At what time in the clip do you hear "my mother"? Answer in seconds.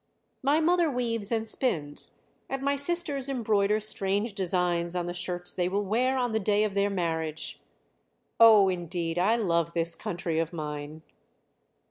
0.41-0.89